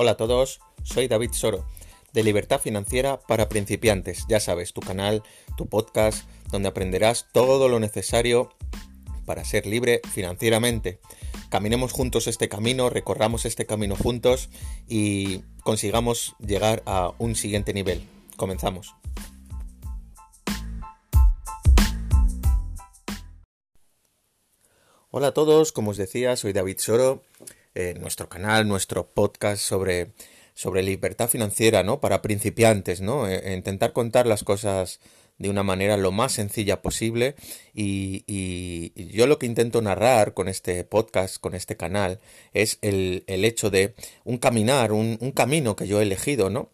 Hola 0.00 0.12
a 0.12 0.16
todos, 0.16 0.60
soy 0.84 1.08
David 1.08 1.32
Soro, 1.32 1.66
de 2.12 2.22
Libertad 2.22 2.60
Financiera 2.60 3.18
para 3.18 3.48
Principiantes. 3.48 4.26
Ya 4.28 4.38
sabes, 4.38 4.72
tu 4.72 4.80
canal, 4.80 5.24
tu 5.56 5.66
podcast, 5.66 6.24
donde 6.52 6.68
aprenderás 6.68 7.26
todo 7.32 7.68
lo 7.68 7.80
necesario 7.80 8.54
para 9.26 9.44
ser 9.44 9.66
libre 9.66 10.00
financieramente. 10.08 11.00
Caminemos 11.48 11.90
juntos 11.90 12.28
este 12.28 12.48
camino, 12.48 12.90
recorramos 12.90 13.44
este 13.44 13.66
camino 13.66 13.96
juntos 13.96 14.50
y 14.86 15.42
consigamos 15.64 16.36
llegar 16.38 16.84
a 16.86 17.10
un 17.18 17.34
siguiente 17.34 17.74
nivel. 17.74 18.08
Comenzamos. 18.36 18.94
Hola 25.10 25.26
a 25.26 25.34
todos, 25.34 25.72
como 25.72 25.90
os 25.90 25.96
decía, 25.96 26.36
soy 26.36 26.52
David 26.52 26.78
Soro 26.78 27.24
eh, 27.78 27.94
nuestro 27.94 28.28
canal, 28.28 28.66
nuestro 28.66 29.06
podcast 29.06 29.62
sobre, 29.62 30.10
sobre 30.52 30.82
libertad 30.82 31.28
financiera, 31.28 31.84
¿no? 31.84 32.00
Para 32.00 32.22
principiantes, 32.22 33.00
¿no? 33.00 33.28
Eh, 33.28 33.54
intentar 33.54 33.92
contar 33.92 34.26
las 34.26 34.42
cosas 34.42 34.98
de 35.38 35.48
una 35.48 35.62
manera 35.62 35.96
lo 35.96 36.10
más 36.10 36.32
sencilla 36.32 36.82
posible 36.82 37.36
y, 37.72 38.24
yo 39.14 39.28
lo 39.28 39.38
que 39.38 39.46
intento 39.46 39.80
narrar 39.80 40.34
con 40.34 40.48
este 40.48 40.82
podcast, 40.82 41.38
con 41.38 41.54
este 41.54 41.76
canal, 41.76 42.18
es 42.52 42.78
el, 42.82 43.22
el 43.28 43.44
hecho 43.44 43.70
de 43.70 43.94
un 44.24 44.38
caminar, 44.38 44.90
un, 44.90 45.16
un 45.20 45.30
camino 45.30 45.76
que 45.76 45.86
yo 45.86 46.00
he 46.00 46.02
elegido, 46.02 46.50
¿no? 46.50 46.70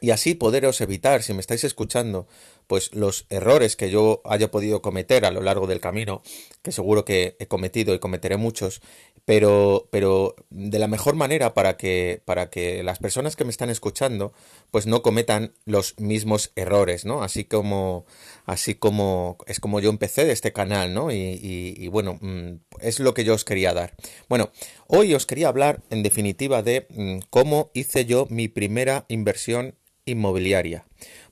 y 0.00 0.10
así 0.10 0.34
poderos 0.34 0.80
evitar, 0.80 1.22
si 1.22 1.32
me 1.34 1.40
estáis 1.40 1.64
escuchando, 1.64 2.26
pues 2.66 2.94
los 2.94 3.26
errores 3.30 3.76
que 3.76 3.90
yo 3.90 4.22
haya 4.24 4.50
podido 4.50 4.82
cometer 4.82 5.24
a 5.24 5.30
lo 5.30 5.40
largo 5.40 5.66
del 5.66 5.80
camino, 5.80 6.22
que 6.62 6.72
seguro 6.72 7.04
que 7.04 7.36
he 7.38 7.46
cometido 7.46 7.94
y 7.94 7.98
cometeré 7.98 8.36
muchos, 8.36 8.80
pero, 9.24 9.88
pero 9.90 10.34
de 10.50 10.78
la 10.78 10.88
mejor 10.88 11.14
manera 11.14 11.54
para 11.54 11.76
que, 11.76 12.22
para 12.24 12.50
que 12.50 12.82
las 12.82 12.98
personas 12.98 13.36
que 13.36 13.44
me 13.44 13.50
están 13.50 13.70
escuchando, 13.70 14.32
pues 14.70 14.86
no 14.86 15.02
cometan 15.02 15.54
los 15.64 15.98
mismos 15.98 16.52
errores, 16.56 17.04
¿no? 17.04 17.22
Así 17.22 17.44
como, 17.44 18.04
así 18.44 18.74
como 18.74 19.38
es 19.46 19.60
como 19.60 19.80
yo 19.80 19.90
empecé 19.90 20.24
de 20.24 20.32
este 20.32 20.52
canal, 20.52 20.92
¿no? 20.92 21.10
Y, 21.10 21.38
y 21.76 21.88
bueno, 21.88 22.18
mm, 22.20 22.60
es 22.80 23.00
lo 23.00 23.14
que 23.14 23.24
yo 23.24 23.34
os 23.34 23.44
quería 23.44 23.72
dar. 23.72 23.94
Bueno, 24.28 24.50
hoy 24.86 25.14
os 25.14 25.26
quería 25.26 25.48
hablar 25.48 25.82
en 25.90 26.02
definitiva 26.02 26.62
de 26.62 26.86
mm, 26.90 27.18
cómo 27.30 27.70
hice 27.74 28.04
yo 28.04 28.26
mi 28.28 28.48
primera 28.48 29.06
inversión 29.08 29.74
inmobiliaria. 30.04 30.84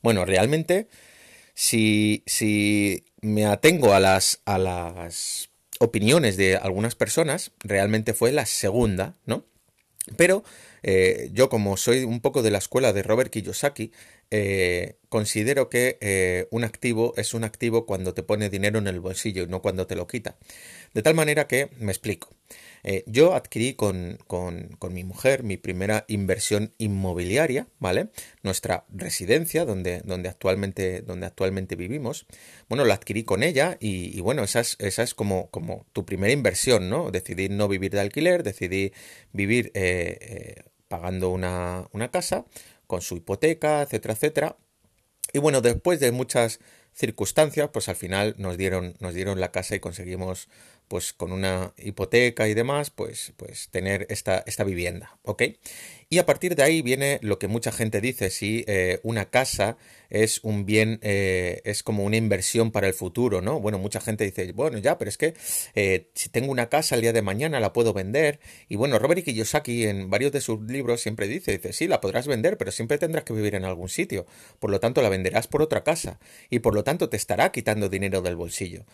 Bueno, 0.03 0.25
realmente, 0.25 0.89
si, 1.55 2.23
si 2.27 3.05
me 3.21 3.47
atengo 3.47 3.95
a 3.95 4.01
las, 4.01 4.41
a 4.45 4.59
las 4.59 5.51
opiniones 5.79 6.37
de 6.37 6.57
algunas 6.57 6.95
personas, 6.95 7.53
realmente 7.61 8.15
fue 8.15 8.33
la 8.33 8.47
segunda, 8.47 9.17
¿no? 9.27 9.45
Pero 10.17 10.43
eh, 10.83 11.31
yo 11.33 11.49
como 11.49 11.77
soy 11.77 12.05
un 12.05 12.21
poco 12.21 12.43
de 12.43 12.51
la 12.51 12.59
escuela 12.59 12.93
de 12.93 13.03
Robert 13.03 13.31
Kiyosaki, 13.31 13.93
eh, 14.35 14.97
considero 15.11 15.69
que 15.69 15.99
eh, 16.01 16.49
un 16.51 16.65
activo 16.65 17.13
es 17.19 17.35
un 17.35 17.45
activo 17.45 17.85
cuando 17.85 18.15
te 18.15 18.23
pone 18.23 18.49
dinero 18.49 18.79
en 18.79 18.87
el 18.87 18.99
bolsillo 18.99 19.43
y 19.43 19.47
no 19.47 19.61
cuando 19.61 19.87
te 19.87 19.95
lo 19.95 20.07
quita. 20.07 20.39
De 20.95 21.03
tal 21.03 21.15
manera 21.15 21.47
que, 21.47 21.69
me 21.79 21.93
explico, 21.93 22.31
eh, 22.83 23.05
yo 23.07 23.35
adquirí 23.35 23.75
con, 23.75 24.19
con, 24.27 24.71
con, 24.79 24.95
mi 24.95 25.05
mujer 25.05 25.43
mi 25.43 25.59
primera 25.59 26.07
inversión 26.09 26.73
inmobiliaria, 26.79 27.67
¿vale? 27.79 28.09
Nuestra 28.43 28.87
residencia, 28.89 29.67
donde, 29.67 30.01
donde, 30.01 30.31
actualmente, 30.31 31.03
donde 31.03 31.27
actualmente 31.27 31.77
vivimos. 31.77 32.25
Bueno, 32.71 32.87
la 32.87 32.95
adquirí 32.95 33.25
con 33.25 33.43
ella 33.43 33.77
y, 33.81 34.19
bueno, 34.23 34.45
esa 34.45 34.61
es, 34.61 34.77
esa 34.79 35.03
es 35.03 35.13
como, 35.13 35.51
como 35.51 35.85
tu 35.93 36.07
primera 36.07 36.33
inversión, 36.33 36.89
¿no? 36.89 37.11
Decidí 37.11 37.51
no 37.51 37.69
vivir 37.69 37.93
de 37.93 38.01
alquiler, 38.01 38.43
decidí 38.45 38.93
vivir 39.35 39.73
pagando 40.89 41.29
una, 41.31 41.87
una 41.93 42.11
casa 42.11 42.47
con 42.93 43.01
su 43.01 43.17
hipoteca, 43.17 43.81
etcétera, 43.81 44.13
etcétera. 44.13 44.57
Y 45.33 45.39
bueno, 45.39 45.63
después 45.63 45.99
de 45.99 46.13
muchas 46.13 46.61
circunstancias, 46.93 47.71
pues 47.73 47.89
al 47.89 47.97
final 47.97 48.35
nos 48.37 48.59
dieron, 48.59 48.97
nos 49.01 49.15
dieron 49.15 49.41
la 49.41 49.51
casa 49.51 49.75
y 49.75 49.81
conseguimos 49.81 50.51
pues 50.89 51.15
con 51.15 51.33
una 51.33 51.73
hipoteca 51.79 52.49
y 52.49 52.53
demás, 52.53 52.91
pues, 52.91 53.33
pues 53.39 53.71
tener 53.71 54.07
esta, 54.11 54.45
esta 54.45 54.65
vivienda, 54.65 55.19
¿ok? 55.23 55.43
Y 56.13 56.19
a 56.19 56.27
partir 56.27 56.57
de 56.57 56.63
ahí 56.63 56.83
viene 56.83 57.19
lo 57.23 57.39
que 57.39 57.49
mucha 57.49 57.73
gente 57.73 58.03
dice, 58.03 58.29
si 58.29 58.67
eh, 58.69 59.01
una 59.03 59.31
casa 59.31 59.79
es 60.11 60.41
un 60.43 60.67
bien, 60.67 60.99
eh, 61.01 61.63
es 61.65 61.83
como 61.83 62.05
una 62.05 62.19
inversión 62.19 62.71
para 62.71 62.87
el 62.87 62.93
futuro, 62.93 63.41
¿no? 63.41 63.61
Bueno, 63.61 63.79
mucha 63.79 63.99
gente 63.99 64.25
dice, 64.25 64.53
bueno, 64.53 64.77
ya, 64.77 64.99
pero 64.99 65.09
es 65.09 65.17
que 65.17 65.33
eh, 65.75 66.11
si 66.15 66.29
tengo 66.29 66.53
una 66.53 66.69
casa 66.69 66.97
el 66.97 67.01
día 67.01 67.15
de 67.15 67.23
mañana 67.23 67.61
la 67.61 67.73
puedo 67.73 67.95
vender. 67.95 68.41
Y 68.69 68.77
bueno, 68.77 68.99
Robert 68.99 69.25
Kiyosaki 69.25 69.87
en 69.87 70.11
varios 70.11 70.33
de 70.33 70.43
sus 70.43 70.61
libros 70.61 71.01
siempre 71.01 71.29
dice, 71.29 71.53
dice, 71.53 71.73
sí, 71.73 71.89
la 71.89 72.03
podrás 72.03 72.27
vender, 72.27 72.59
pero 72.59 72.73
siempre 72.73 72.99
tendrás 72.99 73.25
que 73.25 73.33
vivir 73.33 73.55
en 73.55 73.65
algún 73.65 73.89
sitio. 73.89 74.27
Por 74.59 74.69
lo 74.69 74.81
tanto, 74.81 75.01
la 75.01 75.09
venderás 75.09 75.47
por 75.47 75.63
otra 75.63 75.83
casa. 75.83 76.21
Y 76.51 76.59
por 76.59 76.75
lo 76.75 76.85
tanto, 76.85 77.09
te 77.09 77.17
estará 77.17 77.53
quitando 77.53 77.89
dinero 77.89 78.21
del 78.21 78.37
bolsillo. 78.37 78.85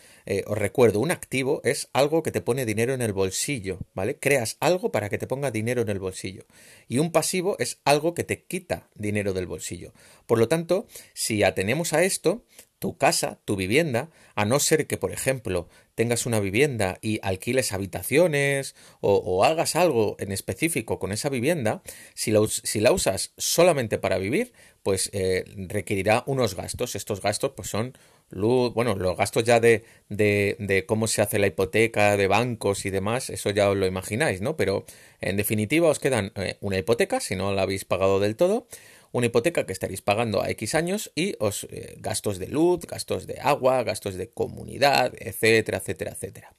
os 0.45 0.57
recuerdo, 0.57 1.01
un 1.01 1.11
activo 1.11 1.59
es 1.65 1.89
algo 1.91 2.23
que 2.23 2.31
te 2.31 2.39
pone 2.39 2.65
dinero 2.65 2.93
en 2.93 3.01
el 3.01 3.11
bolsillo, 3.11 3.79
¿vale? 3.93 4.17
Creas 4.17 4.55
algo 4.61 4.93
para 4.93 5.09
que 5.09 5.17
te 5.17 5.27
ponga 5.27 5.51
dinero 5.51 5.81
en 5.81 5.89
el 5.89 5.99
bolsillo. 5.99 6.45
Y 6.87 6.99
un 6.99 7.08
pasivo 7.11 7.55
es 7.59 7.79
algo 7.85 8.13
que 8.13 8.23
te 8.23 8.43
quita 8.43 8.89
dinero 8.95 9.33
del 9.33 9.47
bolsillo. 9.47 9.93
Por 10.25 10.39
lo 10.39 10.47
tanto, 10.47 10.87
si 11.13 11.43
atenemos 11.43 11.93
a 11.93 12.03
esto, 12.03 12.43
tu 12.79 12.97
casa, 12.97 13.39
tu 13.45 13.55
vivienda, 13.55 14.09
a 14.35 14.45
no 14.45 14.59
ser 14.59 14.87
que, 14.87 14.97
por 14.97 15.11
ejemplo, 15.11 15.67
tengas 15.95 16.25
una 16.25 16.39
vivienda 16.39 16.97
y 17.01 17.19
alquiles 17.23 17.73
habitaciones 17.73 18.73
o, 19.01 19.43
hagas 19.43 19.75
algo 19.75 20.15
en 20.19 20.31
específico 20.31 20.97
con 20.97 21.11
esa 21.11 21.27
vivienda, 21.27 21.81
si 22.13 22.31
la, 22.31 22.91
usas 22.91 23.33
solamente 23.37 23.99
para 23.99 24.17
vivir, 24.17 24.53
pues 24.81 25.09
eh, 25.11 25.43
requerirá 25.67 26.23
unos 26.25 26.55
gastos. 26.55 26.95
Estos 26.95 27.21
gastos 27.21 27.51
pues 27.53 27.69
son 27.69 27.97
luz, 28.29 28.73
bueno, 28.73 28.95
los 28.95 29.17
gastos 29.17 29.43
ya 29.43 29.59
de, 29.59 29.83
de, 30.07 30.55
de, 30.59 30.85
cómo 30.85 31.07
se 31.07 31.21
hace 31.21 31.39
la 31.39 31.47
hipoteca, 31.47 32.15
de 32.15 32.27
bancos 32.27 32.85
y 32.85 32.91
demás, 32.91 33.29
eso 33.29 33.49
ya 33.49 33.69
os 33.69 33.75
lo 33.75 33.85
imagináis, 33.85 34.41
¿no? 34.41 34.55
Pero 34.55 34.85
en 35.19 35.35
definitiva 35.35 35.89
os 35.89 35.99
quedan 35.99 36.31
eh, 36.35 36.57
una 36.61 36.77
hipoteca, 36.77 37.19
si 37.19 37.35
no 37.35 37.53
la 37.53 37.63
habéis 37.63 37.85
pagado 37.85 38.19
del 38.19 38.35
todo, 38.35 38.67
una 39.11 39.27
hipoteca 39.27 39.65
que 39.65 39.73
estaréis 39.73 40.01
pagando 40.01 40.41
a 40.41 40.49
X 40.51 40.75
años 40.75 41.11
y 41.15 41.35
os 41.39 41.65
eh, 41.69 41.95
gastos 41.99 42.39
de 42.39 42.47
luz, 42.47 42.81
gastos 42.85 43.27
de 43.27 43.39
agua, 43.41 43.83
gastos 43.83 44.15
de 44.15 44.29
comunidad, 44.29 45.13
etcétera, 45.17 45.79
etcétera, 45.79 46.11
etcétera. 46.11 46.55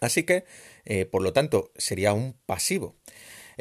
Así 0.00 0.22
que, 0.22 0.44
eh, 0.84 1.04
por 1.04 1.22
lo 1.22 1.32
tanto, 1.32 1.72
sería 1.76 2.12
un 2.12 2.34
pasivo. 2.46 2.96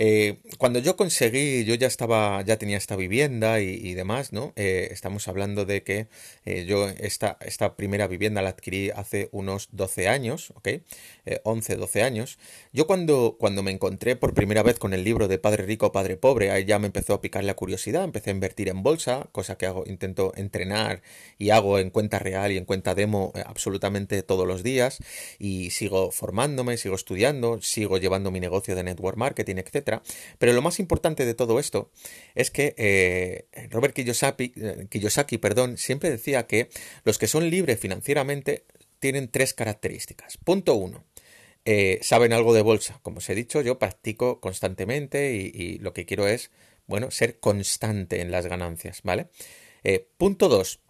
Eh, 0.02 0.40
cuando 0.58 0.80
yo 0.80 0.96
conseguí, 0.96 1.66
yo 1.66 1.76
ya 1.76 1.88
estaba, 1.88 2.42
ya 2.44 2.56
tenía 2.58 2.78
esta 2.78 2.96
vivienda 2.96 3.60
y, 3.60 3.94
demás, 3.96 4.32
¿no? 4.32 4.54
Eh, 4.56 4.88
estamos 4.92 5.28
hablando 5.28 5.66
de 5.66 5.84
que 5.84 6.08
eh, 6.46 6.64
yo 6.66 6.88
esta, 6.88 7.38
esta 7.42 7.76
primera 7.76 8.08
vivienda 8.08 8.42
la 8.42 8.52
adquirí 8.52 8.92
hace 8.92 9.28
unos 9.34 9.68
12 9.74 10.08
años, 10.08 10.54
¿ok? 10.56 10.70
11, 11.44 11.76
12 11.76 12.04
años. 12.04 12.40
Yo 12.72 12.88
cuando, 12.88 13.36
cuando 13.38 13.62
me 13.62 13.72
encontré 13.72 14.16
por 14.16 14.34
primera 14.34 14.64
vez 14.64 14.80
con 14.80 14.94
el 14.94 15.04
libro 15.04 15.28
de 15.28 15.38
Padre 15.38 15.66
Rico, 15.66 15.92
Padre 15.92 16.16
Pobre, 16.16 16.52
ahí 16.52 16.64
ya 16.64 16.80
me 16.80 16.88
empezó 16.88 17.14
a 17.14 17.20
picar 17.20 17.44
la 17.44 17.56
curiosidad, 17.56 18.06
empecé 18.06 18.30
a 18.30 18.34
invertir 18.34 18.70
en 18.70 18.84
bolsa, 18.84 19.28
cosa 19.34 19.58
que 19.58 19.66
hago, 19.66 19.84
intento 19.86 20.32
entrenar 20.38 21.02
y 21.38 21.50
hago 21.50 21.78
en 21.78 21.90
cuenta 21.90 22.20
real 22.20 22.54
y 22.54 22.58
en 22.58 22.64
cuenta 22.64 22.96
demo 22.96 23.34
absolutamente 23.46 24.24
todos 24.24 24.48
los 24.48 24.64
días 24.64 25.00
y 25.40 25.72
sigo 25.72 26.12
formándome, 26.12 26.78
sigo 26.78 26.96
estudiando, 26.96 27.62
sigo 27.62 27.98
llevando 27.98 28.32
mi 28.32 28.40
negocio 28.40 28.76
de 28.76 28.84
network 28.84 29.18
marketing, 29.18 29.58
etc. 29.58 29.89
Pero 30.38 30.54
lo 30.54 30.62
más 30.62 30.80
importante 30.80 31.26
de 31.26 31.34
todo 31.34 31.60
esto 31.60 31.92
es 32.36 32.52
que 32.52 32.76
eh, 32.78 33.48
Robert 33.70 33.94
Kiyosaki, 33.94 34.54
eh, 34.56 34.88
Kiyosaki 34.90 35.38
perdón, 35.38 35.78
siempre 35.78 36.10
decía 36.10 36.48
que 36.48 36.70
los 37.04 37.18
que 37.18 37.28
son 37.28 37.50
libres 37.50 37.80
financieramente 37.80 38.66
tienen 39.00 39.30
tres 39.30 39.54
características. 39.54 40.38
Punto 40.38 40.76
uno. 40.76 41.06
Eh, 41.66 42.00
saben 42.02 42.34
algo 42.34 42.54
de 42.54 42.62
bolsa. 42.62 43.00
Como 43.04 43.18
os 43.18 43.30
he 43.30 43.36
dicho, 43.36 43.62
yo 43.62 43.80
practico 43.80 44.40
constantemente 44.40 45.34
y, 45.34 45.78
lo 45.80 45.94
que 45.94 46.06
quiero 46.06 46.28
es, 46.28 46.52
bueno, 46.88 47.12
ser 47.12 47.40
constante 47.40 48.22
en 48.22 48.32
las 48.32 48.46
ganancias, 48.48 49.02
¿vale? 49.04 49.28
punto 50.18 50.50
dos 50.50 50.82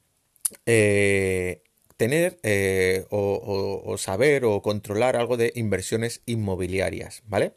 tener 2.00 2.40
eh, 2.44 3.06
o, 3.10 3.96
saber 3.98 4.46
o 4.46 4.62
controlar 4.62 5.18
algo 5.18 5.36
de 5.36 5.52
inversiones 5.54 6.22
inmobiliarias, 6.26 7.24
¿vale? 7.28 7.52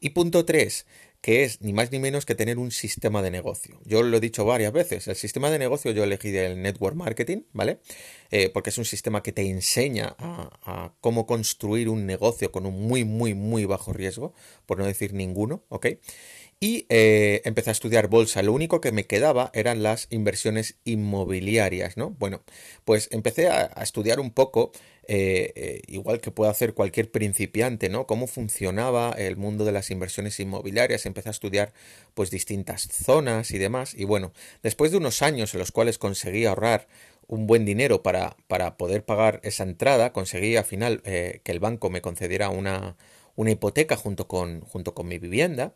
Y 0.00 0.10
punto 0.10 0.44
3, 0.44 0.84
que 1.20 1.44
es 1.44 1.60
ni 1.60 1.72
más 1.72 1.92
ni 1.92 2.00
menos 2.00 2.26
que 2.26 2.34
tener 2.34 2.58
un 2.58 2.72
sistema 2.72 3.22
de 3.22 3.30
negocio. 3.30 3.78
Yo 3.84 4.02
lo 4.02 4.16
he 4.16 4.20
dicho 4.20 4.44
varias 4.44 4.72
veces, 4.72 5.06
el 5.06 5.14
sistema 5.14 5.48
de 5.48 5.60
negocio 5.60 5.92
yo 5.92 6.02
elegí 6.02 6.36
el 6.36 6.60
network 6.60 6.96
marketing, 6.96 7.42
¿vale? 7.52 7.78
Eh, 8.32 8.50
porque 8.52 8.70
es 8.70 8.78
un 8.78 8.84
sistema 8.84 9.22
que 9.22 9.30
te 9.30 9.48
enseña 9.48 10.16
a, 10.18 10.92
cómo 11.00 11.24
construir 11.24 11.88
un 11.88 12.04
negocio 12.04 12.50
con 12.50 12.66
un 12.66 12.88
muy, 12.88 13.04
muy, 13.04 13.34
muy 13.34 13.64
bajo 13.64 13.92
riesgo, 13.92 14.34
por 14.66 14.76
no 14.76 14.86
decir 14.86 15.12
ninguno, 15.12 15.62
¿ok? 15.68 15.86
Y 16.64 16.86
eh, 16.88 17.42
empecé 17.44 17.68
a 17.68 17.72
estudiar 17.72 18.08
bolsa. 18.08 18.42
Lo 18.42 18.54
único 18.54 18.80
que 18.80 18.90
me 18.90 19.04
quedaba 19.04 19.50
eran 19.52 19.82
las 19.82 20.06
inversiones 20.08 20.76
inmobiliarias, 20.84 21.98
¿no? 21.98 22.16
Bueno, 22.18 22.40
pues 22.86 23.10
empecé 23.12 23.50
a, 23.50 23.66
estudiar 23.82 24.18
un 24.18 24.30
poco, 24.30 24.72
eh, 25.06 25.52
eh, 25.56 25.82
igual 25.88 26.22
que 26.22 26.30
puede 26.30 26.50
hacer 26.50 26.72
cualquier 26.72 27.10
principiante, 27.10 27.90
¿no? 27.90 28.06
Cómo 28.06 28.26
funcionaba 28.26 29.10
el 29.10 29.36
mundo 29.36 29.66
de 29.66 29.72
las 29.72 29.90
inversiones 29.90 30.40
inmobiliarias. 30.40 31.04
Empecé 31.04 31.28
a 31.28 31.32
estudiar, 31.32 31.74
pues, 32.14 32.30
distintas 32.30 32.88
zonas 32.90 33.50
y 33.50 33.58
demás. 33.58 33.92
Y 33.94 34.04
bueno, 34.04 34.32
después 34.62 34.90
de 34.90 34.96
unos 34.96 35.20
años 35.20 35.52
en 35.52 35.60
los 35.60 35.70
cuales 35.70 35.98
conseguí 35.98 36.46
ahorrar 36.46 36.88
un 37.26 37.46
buen 37.46 37.66
dinero 37.66 38.02
para, 38.02 38.38
para 38.48 38.78
poder 38.78 39.04
pagar 39.04 39.38
esa 39.42 39.64
entrada, 39.64 40.14
conseguí 40.14 40.56
al 40.56 40.64
final 40.64 41.02
que 41.02 41.42
el 41.44 41.60
banco 41.60 41.90
me 41.90 42.00
concediera 42.00 42.48
una 42.48 42.96
una 43.36 43.50
hipoteca 43.50 43.96
junto 43.96 44.28
con, 44.28 44.60
junto 44.62 44.94
con 44.94 45.08
mi 45.08 45.18
vivienda 45.18 45.72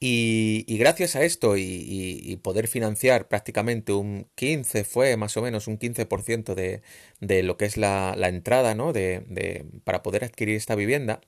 y, 0.00 0.64
gracias 0.78 1.16
a 1.16 1.24
esto 1.24 1.56
y, 1.56 2.38
poder 2.42 2.68
financiar 2.68 3.28
prácticamente 3.28 3.92
un 3.92 4.28
15, 4.34 4.84
fue 4.84 5.16
más 5.16 5.36
o 5.36 5.42
menos 5.42 5.66
un 5.66 5.78
15% 5.78 6.54
de, 6.54 6.82
de 7.20 7.42
lo 7.42 7.56
que 7.56 7.64
es 7.64 7.76
la, 7.76 8.14
entrada 8.28 8.74
¿no? 8.74 8.92
de, 8.92 9.22
de, 9.28 9.64
para 9.84 10.02
poder 10.02 10.24
adquirir 10.24 10.56
esta 10.56 10.74
vivienda, 10.74 11.20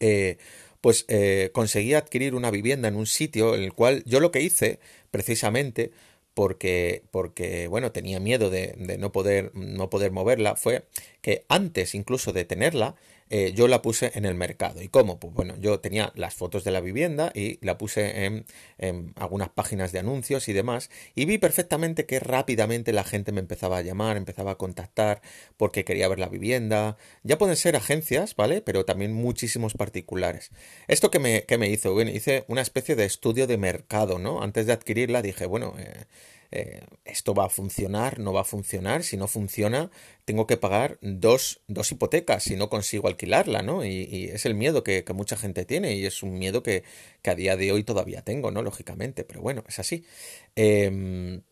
eh, 0.00 0.38
pues 0.80 1.04
eh, 1.08 1.50
conseguí 1.52 1.94
adquirir 1.94 2.34
una 2.34 2.50
vivienda 2.50 2.88
en 2.88 2.96
un 2.96 3.06
sitio 3.06 3.54
en 3.54 3.62
el 3.62 3.72
cual 3.72 4.02
yo 4.06 4.20
lo 4.20 4.30
que 4.30 4.42
hice 4.42 4.78
precisamente 5.10 5.90
porque, 6.34 7.02
porque 7.10 7.66
bueno, 7.66 7.92
tenía 7.92 8.20
miedo 8.20 8.50
de, 8.50 8.74
de, 8.76 8.98
no, 8.98 9.10
poder, 9.10 9.52
no 9.54 9.88
poder 9.88 10.12
moverla, 10.12 10.54
fue 10.54 10.86
que 11.22 11.46
antes 11.48 11.94
incluso 11.94 12.34
de 12.34 12.44
tenerla, 12.44 12.94
eh, 13.28 13.52
yo 13.54 13.66
la 13.66 13.82
puse 13.82 14.12
en 14.14 14.24
el 14.24 14.34
mercado. 14.34 14.82
¿Y 14.82 14.88
cómo? 14.88 15.18
Pues 15.18 15.34
bueno, 15.34 15.54
yo 15.58 15.80
tenía 15.80 16.12
las 16.14 16.34
fotos 16.34 16.62
de 16.64 16.70
la 16.70 16.80
vivienda 16.80 17.32
y 17.34 17.58
la 17.64 17.76
puse 17.76 18.24
en, 18.24 18.44
algunas 19.16 19.48
páginas 19.48 19.92
de 19.92 19.98
anuncios 19.98 20.48
y 20.48 20.52
demás 20.52 20.90
y 21.14 21.24
vi 21.24 21.38
perfectamente 21.38 22.06
que 22.06 22.20
rápidamente 22.20 22.92
la 22.92 23.04
gente 23.04 23.32
me 23.32 23.40
empezaba 23.40 23.78
a 23.78 23.82
llamar, 23.82 24.16
empezaba 24.16 24.52
a 24.52 24.54
contactar 24.56 25.22
porque 25.56 25.84
quería 25.84 26.08
ver 26.08 26.18
la 26.18 26.28
vivienda. 26.28 26.96
Ya 27.22 27.38
pueden 27.38 27.56
ser 27.56 27.76
agencias, 27.76 28.36
¿vale? 28.36 28.62
Pero 28.62 28.84
también 28.84 29.12
muchísimos 29.12 29.74
particulares. 29.74 30.50
¿Esto 30.86 31.10
que 31.10 31.18
me, 31.18 31.44
me 31.58 31.68
hizo? 31.68 31.92
Bueno, 31.94 32.10
hice 32.10 32.44
una 32.48 32.62
especie 32.62 32.94
de 32.94 33.04
estudio 33.04 33.46
de 33.46 33.58
mercado, 33.58 34.18
¿no? 34.18 34.42
Antes 34.42 34.66
de 34.66 34.72
adquirirla 34.72 35.22
dije, 35.22 35.46
bueno... 35.46 35.74
Eh, 35.78 36.04
eh, 36.50 36.80
esto 37.04 37.34
va 37.34 37.46
a 37.46 37.48
funcionar, 37.48 38.18
no 38.18 38.32
va 38.32 38.42
a 38.42 38.44
funcionar, 38.44 39.02
si 39.02 39.16
no 39.16 39.28
funciona, 39.28 39.90
tengo 40.24 40.46
que 40.46 40.56
pagar 40.56 40.98
dos, 41.00 41.62
dos 41.66 41.90
hipotecas 41.92 42.42
si 42.44 42.56
no 42.56 42.68
consigo 42.68 43.08
alquilarla, 43.08 43.62
¿no? 43.62 43.84
Y, 43.84 44.30
es 44.32 44.46
el 44.46 44.54
miedo 44.54 44.82
que, 44.84 45.04
mucha 45.14 45.36
gente 45.36 45.64
tiene 45.64 45.94
y 45.94 46.04
es 46.04 46.22
un 46.22 46.38
miedo 46.38 46.62
que, 46.62 46.84
a 47.24 47.34
día 47.34 47.56
de 47.56 47.72
hoy 47.72 47.82
todavía 47.84 48.22
tengo, 48.22 48.50
¿no? 48.50 48.62
Lógicamente, 48.62 49.24
pero 49.24 49.40
bueno, 49.40 49.64
es 49.68 49.78
así. 49.78 50.04
Em, 50.54 51.42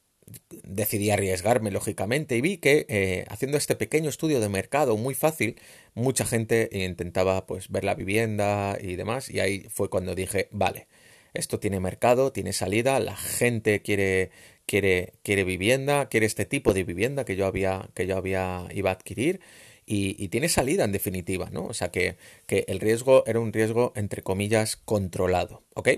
decidí 0.62 1.10
arriesgarme, 1.10 1.70
lógicamente, 1.70 2.36
y 2.36 2.40
vi 2.40 2.58
que 2.58 2.86
eh, 2.88 3.24
haciendo 3.28 3.58
este 3.58 3.76
pequeño 3.76 4.08
estudio 4.08 4.40
de 4.40 4.48
mercado 4.48 4.96
muy 4.96 5.14
fácil, 5.14 5.60
mucha 5.94 6.24
gente 6.24 6.68
intentaba 6.72 7.46
pues 7.46 7.68
ver 7.68 7.84
la 7.84 7.94
vivienda 7.94 8.78
y 8.80 8.96
demás, 8.96 9.28
y 9.30 9.40
ahí 9.40 9.66
fue 9.70 9.90
cuando 9.90 10.14
dije, 10.14 10.48
vale, 10.50 10.88
esto 11.34 11.58
tiene 11.58 11.80
mercado, 11.80 12.32
tiene 12.32 12.52
salida, 12.52 12.98
la 13.00 13.16
gente 13.16 13.82
quiere 13.82 14.30
quiere, 14.66 15.14
quiere 15.22 15.44
vivienda, 15.44 16.08
quiere 16.08 16.26
este 16.26 16.44
tipo 16.44 16.74
de 16.74 16.84
vivienda 16.84 17.24
que 17.24 17.36
yo 17.36 17.46
había, 17.46 17.88
que 17.94 18.06
yo 18.06 18.16
había, 18.16 18.66
iba 18.74 18.90
a 18.90 18.94
adquirir. 18.94 19.40
Y, 19.86 20.28
tiene 20.28 20.48
salida 20.48 20.84
en 20.84 20.92
definitiva, 20.92 21.50
¿no? 21.50 21.66
O 21.66 21.74
sea 21.74 21.90
que, 21.90 22.16
que 22.46 22.64
el 22.68 22.80
riesgo 22.80 23.24
era 23.26 23.38
un 23.40 23.52
riesgo, 23.52 23.92
entre 23.96 24.22
comillas, 24.22 24.76
controlado, 24.76 25.62
¿ok? 25.74 25.90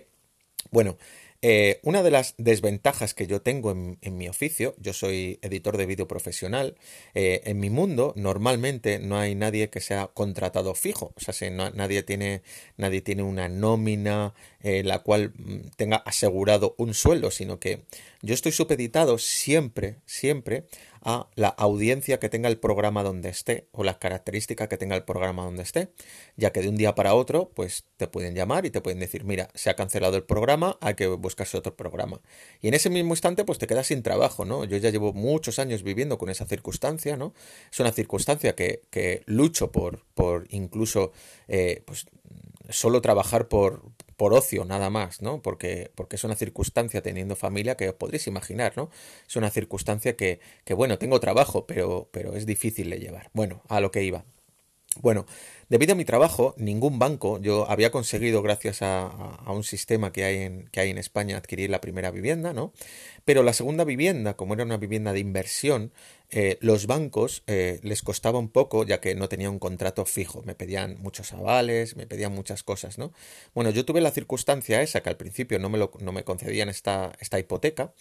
Bueno, 0.72 0.96
eh, 1.43 1.81
una 1.83 2.03
de 2.03 2.11
las 2.11 2.35
desventajas 2.38 3.15
que 3.15 3.27
yo 3.27 3.43
tengo 3.43 3.71
en, 3.71 4.17
mi 4.17 4.29
oficio, 4.29 4.75
yo 4.79 4.93
soy 4.93 5.38
editor 5.43 5.77
de 5.77 5.87
vídeo 5.87 6.09
profesional, 6.09 6.77
eh, 7.15 7.43
en 7.44 7.61
mi 7.61 7.71
mundo 7.71 8.12
normalmente 8.17 8.99
no 8.99 9.19
hay 9.19 9.35
nadie 9.35 9.69
que 9.69 9.81
sea 9.81 10.09
contratado 10.09 10.75
fijo, 10.75 11.12
o 11.15 11.21
sea, 11.21 11.50
nadie, 11.50 12.03
tiene, 12.03 12.43
nadie 12.77 13.00
tiene 13.00 13.23
una 13.23 13.49
nómina 13.49 14.35
eh, 14.62 14.83
la 14.83 15.00
cual 15.00 15.33
mm, 15.37 15.69
tenga 15.77 15.97
asegurado 15.99 16.75
un 16.79 16.94
sueldo, 16.94 17.31
sino 17.31 17.61
que 17.61 17.83
yo 18.23 18.35
estoy 18.35 18.53
supeditado 18.53 19.19
siempre, 19.19 19.97
siempre 20.06 20.65
a 21.08 21.29
la 21.37 21.49
audiencia 21.49 22.19
que 22.19 22.29
tenga 22.29 22.49
el 22.49 22.58
programa 22.58 23.05
donde 23.05 23.29
esté 23.29 23.69
o 23.70 23.85
las 23.85 23.99
características 23.99 24.67
que 24.67 24.76
tenga 24.76 24.97
el 24.97 25.05
programa 25.05 25.44
donde 25.44 25.62
esté, 25.62 25.88
ya 26.37 26.50
que 26.50 26.61
de 26.62 26.69
un 26.69 26.76
día 26.76 26.97
para 26.97 27.14
otro 27.14 27.53
pues 27.55 27.85
te 27.97 28.08
pueden 28.08 28.35
llamar 28.35 28.67
y 28.67 28.70
te 28.70 28.81
pueden 28.81 28.99
decir, 28.99 29.23
mira, 29.23 29.49
se 29.55 29.70
ha 29.70 29.76
cancelado 29.76 30.17
el 30.17 30.25
programa, 30.25 30.76
hay 30.81 30.94
que 30.94 31.06
buscarse 31.06 31.56
otro 31.56 31.76
programa. 31.76 32.20
Y 32.61 32.67
en 32.67 32.75
ese 32.75 32.91
mismo 32.91 33.12
instante 33.12 33.44
pues 33.44 33.61
te 33.61 33.69
quedas 33.69 33.87
sin 33.87 34.03
trabajo, 34.03 34.44
¿no? 34.44 34.64
Yo 34.64 34.76
ya 34.79 34.91
llevo 34.91 35.12
muchos 35.12 35.61
años 35.61 35.85
viviendo 35.85 36.19
con 36.19 36.29
esa 36.29 36.44
circunstancia, 36.44 37.17
¿no? 37.17 37.35
Es 37.70 37.79
una 37.79 37.93
circunstancia 37.93 38.56
que, 38.56 38.82
que 38.91 39.23
lucho 39.26 39.70
por, 39.70 40.05
por 40.14 40.49
incluso 40.50 41.12
eh, 41.47 41.85
pues 41.87 42.06
solo 42.69 43.00
trabajar 43.00 43.47
por, 43.47 43.82
por 44.16 44.34
ocio 44.34 44.64
nada 44.64 44.90
más, 44.90 45.22
¿no? 45.22 45.42
Porque, 45.42 45.90
porque 45.94 46.16
es 46.16 46.24
una 46.24 46.36
circunstancia 46.36 47.02
teniendo 47.02 47.36
familia 47.36 47.76
que 47.76 47.88
os 47.88 47.94
podréis 47.94 48.26
imaginar, 48.26 48.72
¿no? 48.76 48.90
Es 49.28 49.36
una 49.36 49.50
circunstancia 49.50 50.16
que, 50.16 50.40
que 50.64 50.74
bueno, 50.74 50.98
tengo 50.98 51.20
trabajo, 51.20 51.66
pero, 51.66 52.08
pero 52.12 52.34
es 52.34 52.46
difícil 52.46 52.90
de 52.90 52.98
llevar. 52.98 53.30
Bueno, 53.34 53.62
a 53.68 53.80
lo 53.80 53.90
que 53.90 54.02
iba. 54.04 54.24
Bueno, 55.02 55.26
debido 55.69 55.93
a 55.93 55.96
mi 55.96 56.04
trabajo, 56.04 56.54
ningún 56.56 56.98
banco, 56.98 57.40
yo 57.40 57.70
había 57.70 57.90
conseguido, 57.90 58.43
gracias 58.43 58.82
a, 58.82 59.43
un 59.48 59.64
sistema 59.64 60.12
que 60.12 60.25
hay, 60.25 60.37
en, 60.38 60.69
que 60.69 60.81
hay 60.81 60.90
en 60.90 60.98
España, 60.98 61.37
adquirir 61.37 61.70
la 61.70 61.81
primera 61.81 62.10
vivienda, 62.10 62.52
¿no? 62.52 62.72
Pero 63.25 63.43
la 63.43 63.52
segunda 63.52 63.84
vivienda, 63.84 64.34
como 64.34 64.54
era 64.54 64.64
una 64.64 64.76
vivienda 64.76 65.12
de 65.12 65.20
inversión, 65.20 65.93
eh, 66.31 66.58
los 66.60 66.87
bancos 66.87 67.43
eh, 67.46 67.78
les 67.82 68.02
costaba 68.02 68.38
un 68.38 68.48
poco, 68.48 68.84
ya 68.84 69.00
que 69.00 69.14
no 69.14 69.28
tenía 69.28 69.50
un 69.50 69.58
contrato 69.58 70.04
fijo. 70.04 70.43
Me 70.44 70.54
pedían 70.54 70.96
muchos 71.00 71.32
avales, 71.32 71.96
me 71.96 72.06
pedían 72.06 72.32
muchas 72.32 72.62
cosas, 72.62 72.99
¿no? 72.99 73.12
Bueno, 73.54 73.70
yo 73.70 73.84
tuve 73.84 74.00
la 74.00 74.10
circunstancia 74.10 74.82
esa, 74.82 75.02
que 75.02 75.08
al 75.08 75.16
principio 75.16 75.58
no 75.58 75.69
me, 75.69 75.78
lo, 75.78 75.90
no 76.00 76.12
me 76.12 76.25
concedían 76.25 76.69
esta, 76.69 77.12
esta 77.20 77.38
hipoteca. 77.38 77.92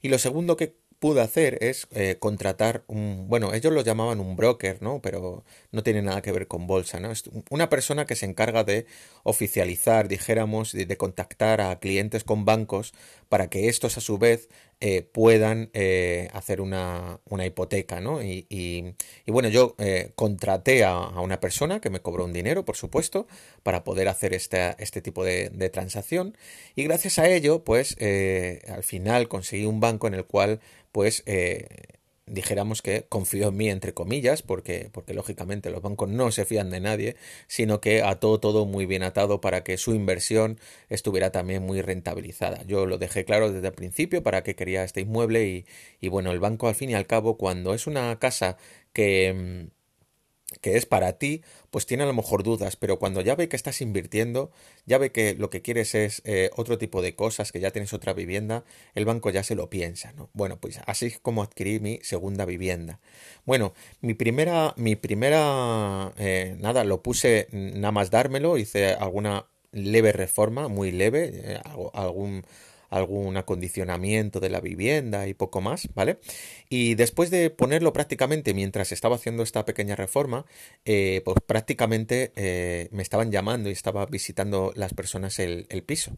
Y 0.00 0.08
lo 0.08 0.18
segundo 0.18 0.56
que 0.56 0.74
pude 1.02 1.20
hacer 1.20 1.58
es 1.62 1.88
eh, 1.90 2.16
contratar 2.20 2.84
un, 2.86 3.26
bueno, 3.28 3.54
ellos 3.54 3.72
lo 3.72 3.82
llamaban 3.82 4.20
un 4.20 4.36
broker, 4.36 4.80
¿no? 4.82 5.02
Pero 5.02 5.42
no 5.72 5.82
tiene 5.82 6.00
nada 6.00 6.22
que 6.22 6.30
ver 6.30 6.46
con 6.46 6.68
bolsa, 6.68 7.00
¿no? 7.00 7.10
Es 7.10 7.24
una 7.50 7.68
persona 7.68 8.06
que 8.06 8.14
se 8.14 8.24
encarga 8.24 8.62
de 8.62 8.86
oficializar, 9.24 10.06
dijéramos, 10.06 10.70
de, 10.70 10.96
contactar 10.96 11.60
a 11.60 11.80
clientes 11.80 12.22
con 12.22 12.44
bancos 12.44 12.94
para 13.28 13.50
que 13.50 13.68
estos 13.68 13.98
a 13.98 14.00
su 14.00 14.16
vez 14.18 14.48
eh, 14.80 15.02
puedan 15.02 15.70
eh, 15.72 16.28
hacer 16.34 16.60
una, 16.60 17.18
una, 17.28 17.46
hipoteca, 17.46 18.00
¿no? 18.00 18.22
Y, 18.22 18.46
y, 18.48 18.94
bueno, 19.26 19.48
yo 19.48 19.74
contraté 20.14 20.84
a, 20.84 21.08
una 21.20 21.40
persona 21.40 21.80
que 21.80 21.90
me 21.90 22.00
cobró 22.00 22.24
un 22.24 22.32
dinero, 22.32 22.64
por 22.64 22.76
supuesto, 22.76 23.26
para 23.64 23.82
poder 23.82 24.06
hacer 24.06 24.34
este, 24.34 24.76
este 24.78 25.02
tipo 25.02 25.24
de, 25.24 25.50
de 25.50 25.68
transacción 25.68 26.36
y 26.76 26.84
gracias 26.84 27.18
a 27.18 27.28
ello, 27.28 27.64
pues 27.64 27.96
al 28.68 28.84
final 28.84 29.26
conseguí 29.26 29.66
un 29.66 29.80
banco 29.80 30.06
en 30.06 30.14
el 30.14 30.26
cual 30.26 30.60
pues 30.92 31.22
eh, 31.26 31.66
dijéramos 32.26 32.82
que 32.82 33.04
confío 33.08 33.48
en 33.48 33.56
mí, 33.56 33.68
entre 33.68 33.94
comillas, 33.94 34.42
porque, 34.42 34.90
porque 34.92 35.14
lógicamente 35.14 35.70
los 35.70 35.82
bancos 35.82 36.08
no 36.08 36.30
se 36.30 36.44
fían 36.44 36.70
de 36.70 36.80
nadie, 36.80 37.16
sino 37.46 37.80
que 37.80 38.02
ató 38.02 38.38
todo 38.40 38.66
muy 38.66 38.86
bien 38.86 39.02
atado 39.02 39.40
para 39.40 39.64
que 39.64 39.76
su 39.76 39.94
inversión 39.94 40.58
estuviera 40.88 41.32
también 41.32 41.62
muy 41.62 41.82
rentabilizada. 41.82 42.62
Yo 42.64 42.86
lo 42.86 42.98
dejé 42.98 43.24
claro 43.24 43.50
desde 43.52 43.68
el 43.68 43.74
principio 43.74 44.22
para 44.22 44.42
qué 44.42 44.54
quería 44.54 44.84
este 44.84 45.00
inmueble 45.00 45.46
y, 45.46 45.66
y 46.00 46.08
bueno, 46.08 46.30
el 46.32 46.40
banco 46.40 46.68
al 46.68 46.74
fin 46.74 46.90
y 46.90 46.94
al 46.94 47.06
cabo, 47.06 47.36
cuando 47.36 47.74
es 47.74 47.86
una 47.86 48.18
casa 48.18 48.56
que 48.92 49.68
mm, 49.68 49.81
que 50.60 50.76
es 50.76 50.86
para 50.86 51.14
ti, 51.14 51.42
pues 51.70 51.86
tiene 51.86 52.02
a 52.02 52.06
lo 52.06 52.12
mejor 52.12 52.42
dudas, 52.42 52.76
pero 52.76 52.98
cuando 52.98 53.20
ya 53.20 53.34
ve 53.34 53.48
que 53.48 53.56
estás 53.56 53.80
invirtiendo, 53.80 54.50
ya 54.86 54.98
ve 54.98 55.12
que 55.12 55.34
lo 55.34 55.50
que 55.50 55.62
quieres 55.62 55.94
es 55.94 56.22
eh, 56.24 56.50
otro 56.56 56.78
tipo 56.78 57.02
de 57.02 57.14
cosas, 57.14 57.52
que 57.52 57.60
ya 57.60 57.70
tienes 57.70 57.92
otra 57.92 58.12
vivienda, 58.12 58.64
el 58.94 59.04
banco 59.04 59.30
ya 59.30 59.42
se 59.42 59.54
lo 59.54 59.70
piensa, 59.70 60.12
¿no? 60.12 60.30
Bueno, 60.32 60.58
pues 60.60 60.80
así 60.86 61.06
es 61.06 61.18
como 61.18 61.42
adquirí 61.42 61.80
mi 61.80 61.98
segunda 62.02 62.44
vivienda. 62.44 63.00
Bueno, 63.44 63.74
mi 64.00 64.14
primera, 64.14 64.74
mi 64.76 64.96
primera, 64.96 66.12
eh, 66.18 66.56
nada, 66.58 66.84
lo 66.84 67.02
puse 67.02 67.48
nada 67.52 67.92
más 67.92 68.10
dármelo, 68.10 68.58
hice 68.58 68.94
alguna 68.94 69.46
leve 69.72 70.12
reforma, 70.12 70.68
muy 70.68 70.92
leve, 70.92 71.30
eh, 71.32 71.60
algún 71.94 72.44
algún 72.92 73.36
acondicionamiento 73.38 74.38
de 74.38 74.50
la 74.50 74.60
vivienda 74.60 75.26
y 75.26 75.34
poco 75.34 75.60
más, 75.60 75.88
¿vale? 75.94 76.18
Y 76.68 76.94
después 76.94 77.30
de 77.30 77.48
ponerlo 77.48 77.92
prácticamente 77.92 78.52
mientras 78.52 78.92
estaba 78.92 79.16
haciendo 79.16 79.42
esta 79.42 79.64
pequeña 79.64 79.96
reforma, 79.96 80.44
eh, 80.84 81.22
pues 81.24 81.38
prácticamente 81.46 82.32
eh, 82.36 82.88
me 82.92 83.02
estaban 83.02 83.32
llamando 83.32 83.70
y 83.70 83.72
estaba 83.72 84.04
visitando 84.06 84.72
las 84.76 84.92
personas 84.92 85.38
el, 85.38 85.66
piso 85.86 86.12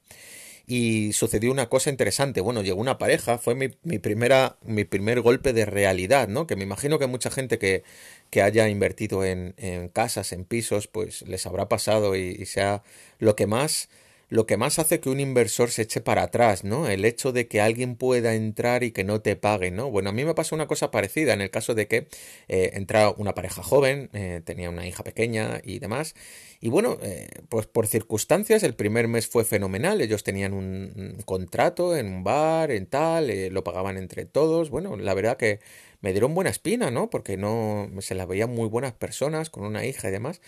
y 0.67 1.13
sucedió 1.13 1.53
una 1.53 1.69
cosa 1.69 1.91
interesante. 1.91 2.41
Bueno, 2.41 2.63
llegó 2.63 2.81
una 2.81 2.99
pareja, 2.99 3.39
fue 3.39 3.55
mi, 3.55 3.69
primera, 3.69 4.57
mi 4.65 4.85
primer 4.85 5.21
golpe 5.21 5.53
de 5.53 5.67
realidad, 5.67 6.27
¿no? 6.27 6.47
Que 6.47 6.57
me 6.57 6.65
imagino 6.65 6.99
que 6.99 7.07
mucha 7.07 7.31
gente 7.31 7.59
que, 7.59 7.85
que 8.31 8.43
haya 8.43 8.69
invertido 8.69 9.25
en, 9.25 9.55
casas, 9.93 10.33
en 10.33 10.45
pisos, 10.45 10.89
pues 10.89 11.23
les 11.23 11.47
habrá 11.47 11.69
pasado 11.69 12.17
y 12.17 12.45
sea 12.47 12.83
lo 13.19 13.37
que 13.37 13.47
más 13.47 13.89
lo 14.35 14.47
que 14.47 14.57
más 14.57 14.79
hace 14.81 14.99
que 15.01 15.09
un 15.11 15.21
inversor 15.21 15.71
se 15.71 15.83
eche 15.83 16.01
para 16.01 16.25
atrás, 16.25 16.65
¿no? 16.65 16.89
El 16.89 17.05
hecho 17.05 17.33
de 17.33 17.47
que 17.47 17.61
alguien 17.61 17.95
pueda 17.95 18.35
entrar 18.35 18.83
y 18.83 18.91
que 18.91 19.05
no 19.05 19.21
te 19.21 19.37
pague, 19.37 19.71
¿no? 19.71 19.91
Bueno, 19.91 20.11
a 20.11 20.13
mí 20.13 20.25
me 20.25 20.35
pasó 20.35 20.57
una 20.57 20.67
cosa 20.67 20.91
parecida 20.91 21.33
en 21.35 21.41
el 21.41 21.51
caso 21.51 21.75
de 21.75 21.87
que 21.87 22.09
eh, 22.49 22.73
entra 22.75 23.11
una 23.11 23.35
pareja 23.35 23.63
joven, 23.63 24.11
eh, 24.13 24.43
tenía 24.45 24.71
una 24.71 24.87
hija 24.87 25.05
pequeña 25.05 25.61
y 25.63 25.79
demás, 25.79 26.15
y 26.61 26.71
bueno, 26.71 26.99
eh, 27.03 27.29
pues 27.49 27.67
por 27.67 27.87
circunstancias 27.87 28.63
el 28.63 28.75
primer 28.75 29.07
mes 29.07 29.29
fue 29.29 29.45
fenomenal, 29.45 30.01
ellos 30.01 30.25
tenían 30.25 30.55
un, 30.55 31.19
contrato 31.27 31.95
en 31.95 32.07
un 32.07 32.25
bar, 32.25 32.71
en 32.71 32.87
tal, 32.87 33.31
eh, 33.31 33.51
lo 33.51 33.63
pagaban 33.63 33.99
entre 33.99 34.25
todos, 34.25 34.71
bueno, 34.71 34.97
la 34.97 35.15
verdad 35.15 35.37
que 35.37 35.61
me 36.01 36.13
dieron 36.13 36.35
buena 36.35 36.51
espina, 36.51 36.91
¿no? 36.91 37.11
Porque 37.11 37.37
no 37.37 37.91
se 38.01 38.15
las 38.15 38.27
veían 38.27 38.51
muy 38.51 38.69
buenas 38.69 38.95
personas 38.95 39.51
con 39.51 39.65
una 39.65 39.85
hija 39.85 40.09
y 40.09 40.13
demás, 40.13 40.41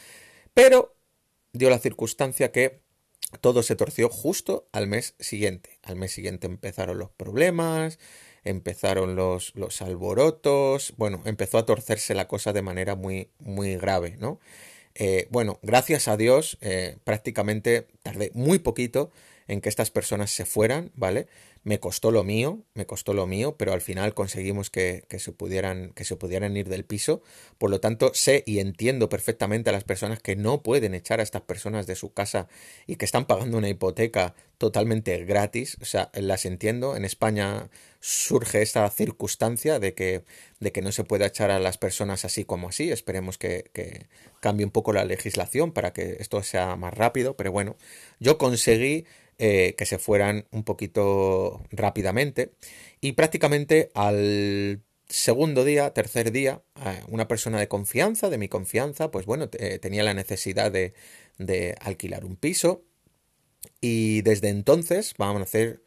pero 0.55 0.97
dio 1.52 1.71
la 1.71 1.78
circunstancia 1.78 2.50
que 2.50 2.86
todo 3.40 3.62
se 3.62 3.76
torció 3.76 4.08
justo 4.08 4.68
al 4.73 4.87
mes 4.87 5.14
siguiente. 5.18 5.78
Al 5.82 5.96
mes 5.96 6.12
siguiente 6.12 6.46
empezaron 6.46 6.99
los 6.99 7.11
problemas, 7.11 7.99
empezaron 8.44 9.16
los, 9.16 9.52
los 9.54 9.82
alborotos, 9.82 10.94
bueno, 10.96 11.23
empezó 11.25 11.58
a 11.58 11.66
torcerse 11.66 12.14
la 12.14 12.28
cosa 12.28 12.52
de 12.52 12.62
manera 12.62 12.94
muy, 12.94 13.28
muy 13.38 13.76
grave, 13.76 14.16
¿no? 14.18 14.40
Eh, 14.94 15.26
bueno, 15.30 15.58
gracias 15.62 16.08
a 16.08 16.16
Dios, 16.16 16.56
eh, 16.62 16.96
prácticamente 17.04 17.87
tardé 18.02 18.30
muy 18.35 18.58
poquito 18.58 19.11
en 19.46 19.61
que 19.61 19.68
estas 19.68 19.90
personas 19.90 20.30
se 20.30 20.46
fueran, 20.46 20.90
¿vale? 20.94 21.26
Me 21.66 21.80
costó 21.80 22.12
lo 22.12 22.23
mío, 22.23 22.61
me 22.75 22.87
costó 22.87 23.12
lo 23.12 23.26
mío, 23.26 23.56
pero 23.56 23.73
al 23.73 23.80
final 23.80 24.14
conseguimos 24.14 24.70
que, 24.70 25.04
se 25.18 25.32
pudieran, 25.32 25.90
que 25.94 26.04
se 26.04 26.14
pudieran 26.14 26.56
ir 26.56 26.68
del 26.68 26.85
piso. 26.85 27.23
Por 27.58 27.70
lo 27.70 27.80
tanto, 27.80 28.12
sé 28.14 28.44
y 28.46 28.61
entiendo 28.61 29.08
perfectamente 29.08 29.70
a 29.70 29.73
las 29.73 29.82
personas 29.82 30.20
que 30.20 30.37
no 30.37 30.62
pueden 30.62 30.94
echar 30.94 31.18
a 31.18 31.25
estas 31.25 31.42
personas 31.42 31.88
de 31.88 31.96
su 31.96 32.12
casa 32.12 32.46
y 32.87 32.94
que 32.94 33.04
están 33.04 33.25
pagando 33.25 33.58
una 33.58 33.68
hipoteca 33.68 34.37
totalmente 34.58 35.25
gratis. 35.25 35.76
O 35.82 35.87
sea, 35.87 36.12
las 36.14 36.44
entiendo. 36.44 36.94
En 36.94 37.04
España 37.04 37.68
surge 37.99 38.62
esta 38.62 38.88
circunstancia 38.88 39.80
de 39.80 39.92
que, 39.92 40.23
de 40.61 40.70
que 40.70 40.82
no 40.82 40.92
se 40.92 41.02
pueda 41.02 41.26
echar 41.26 41.50
a 41.50 41.58
las 41.58 41.78
personas 41.78 42.25
así 42.25 42.44
como 42.44 42.68
así. 42.68 42.92
Esperemos 42.92 43.38
que, 43.38 44.06
cambie 44.38 44.64
un 44.64 44.70
poco 44.70 44.92
la 44.92 45.04
legislación 45.04 45.73
para 45.73 45.92
que 45.92 46.18
esto 46.20 46.40
sea 46.44 46.76
más 46.76 46.94
rápido. 46.94 47.37
Pero 47.37 47.50
bueno, 47.50 47.75
yo 48.20 48.38
conseguí 48.38 49.04
eh, 49.38 49.75
que 49.76 49.85
se 49.85 49.99
fueran 49.99 50.46
un 50.50 50.64
poquito 50.64 51.55
rápidamente 51.70 52.52
y 53.00 53.12
prácticamente 53.12 53.90
al 53.94 54.82
segundo 55.08 55.64
día, 55.64 55.92
tercer 55.94 56.32
día, 56.32 56.62
eh, 56.84 57.02
una 57.08 57.28
persona 57.28 57.58
de 57.60 57.68
confianza, 57.68 58.28
de 58.30 58.38
mi 58.38 58.48
confianza, 58.48 59.10
pues 59.10 59.26
bueno, 59.26 59.48
tenía 59.48 60.02
la 60.02 60.14
necesidad 60.14 60.72
de, 60.72 60.94
de, 61.38 61.76
alquilar 61.80 62.25
un 62.25 62.36
piso 62.36 62.82
y 63.80 64.22
desde 64.22 64.48
entonces, 64.48 65.14
vamos 65.18 65.40
a 65.40 65.44
hacer, 65.44 65.82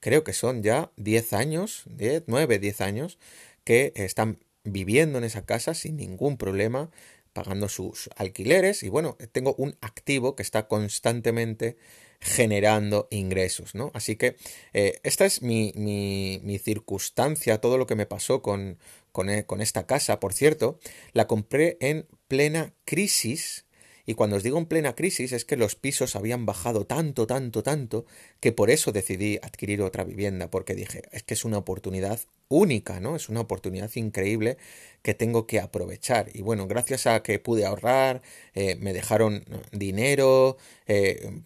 creo 0.00 0.24
que 0.24 0.32
son 0.32 0.62
ya 0.62 0.90
10 0.96 1.32
años, 1.32 1.84
10, 1.86 2.24
9, 2.26 2.58
10 2.58 2.80
años, 2.80 3.18
que 3.64 3.92
están 3.96 4.38
viviendo 4.64 5.18
en 5.18 5.24
esa 5.24 5.44
casa 5.44 5.74
sin 5.74 5.96
ningún 5.96 6.36
problema, 6.36 6.90
pagando 7.32 7.68
sus 7.68 8.08
alquileres 8.16 8.82
y 8.82 8.88
bueno, 8.88 9.16
tengo 9.32 9.54
un 9.58 9.76
activo 9.80 10.36
que 10.36 10.42
está 10.42 10.68
constantemente 10.68 11.76
generando 12.24 13.06
ingresos, 13.10 13.74
¿no? 13.74 13.90
Así 13.92 14.16
que 14.16 14.36
eh, 14.72 14.98
esta 15.02 15.26
es 15.26 15.42
mi, 15.42 15.72
mi, 15.76 16.58
circunstancia, 16.58 17.60
todo 17.60 17.76
lo 17.76 17.86
que 17.86 17.96
me 17.96 18.06
pasó 18.06 18.40
con, 18.40 18.78
con, 19.12 19.28
eh, 19.28 19.44
con 19.44 19.60
esta 19.60 19.86
casa. 19.86 20.20
Por 20.20 20.32
cierto, 20.32 20.78
la 21.12 21.26
compré 21.26 21.76
en 21.80 22.06
plena 22.26 22.72
crisis 22.86 23.66
y 24.06 24.14
cuando 24.14 24.36
os 24.36 24.42
digo 24.42 24.58
en 24.58 24.66
plena 24.66 24.94
crisis 24.94 25.32
es 25.32 25.44
que 25.44 25.56
los 25.56 25.76
pisos 25.76 26.16
habían 26.16 26.46
bajado 26.46 26.86
tanto, 26.86 27.26
tanto, 27.26 27.62
tanto, 27.62 28.06
que 28.40 28.52
por 28.52 28.70
eso 28.70 28.92
decidí 28.92 29.38
adquirir 29.42 29.82
otra 29.82 30.04
vivienda, 30.04 30.50
porque 30.50 30.74
dije, 30.74 31.02
es 31.12 31.22
que 31.22 31.34
es 31.34 31.44
una 31.44 31.58
oportunidad 31.58 32.20
única, 32.48 33.00
¿no? 33.00 33.16
Es 33.16 33.28
una 33.28 33.40
oportunidad 33.40 33.90
increíble 33.94 34.58
que 35.02 35.14
tengo 35.14 35.46
que 35.46 35.60
aprovechar. 35.60 36.30
Y 36.34 36.42
bueno, 36.42 36.66
gracias 36.66 37.06
a 37.06 37.22
que 37.22 37.38
pude 37.38 37.64
ahorrar, 37.64 38.22
eh, 38.54 38.76
me 38.76 38.92
dejaron 38.92 39.44
dinero, 39.72 40.58
eh, 40.86 41.40